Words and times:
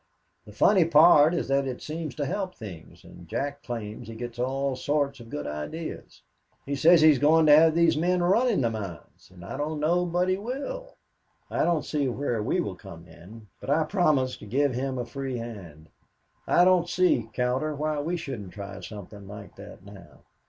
The 0.45 0.51
funny 0.51 0.83
part 0.85 1.35
is 1.35 1.47
that 1.49 1.67
it 1.67 1.79
seems 1.79 2.15
to 2.15 2.25
help 2.25 2.55
things, 2.55 3.03
and 3.03 3.27
Jack 3.27 3.61
claims 3.61 4.07
he 4.07 4.15
gets 4.15 4.39
all 4.39 4.75
sorts 4.75 5.19
of 5.19 5.29
good 5.29 5.45
ideas. 5.45 6.23
He 6.65 6.73
says 6.73 7.01
he 7.01 7.11
is 7.11 7.19
going 7.19 7.45
to 7.45 7.55
have 7.55 7.75
these 7.75 7.95
men 7.95 8.23
running 8.23 8.61
the 8.61 8.71
mines, 8.71 9.29
and 9.31 9.45
I 9.45 9.57
don't 9.57 9.79
know 9.79 10.07
but 10.07 10.27
he 10.27 10.37
will. 10.37 10.95
I 11.51 11.63
don't 11.63 11.85
see 11.85 12.07
where 12.07 12.41
we 12.41 12.59
will 12.59 12.75
come 12.75 13.05
in, 13.07 13.45
but 13.59 13.69
I 13.69 13.83
promised 13.83 14.39
to 14.39 14.47
give 14.47 14.73
him 14.73 14.97
a 14.97 15.05
free 15.05 15.37
hand. 15.37 15.87
I 16.47 16.65
don't 16.65 16.89
see, 16.89 17.29
Cowder, 17.33 17.75
why 17.75 17.99
we 17.99 18.17
shouldn't 18.17 18.53
try 18.53 18.79
something 18.79 19.27
like 19.27 19.55
that 19.57 19.85
now. 19.85 20.21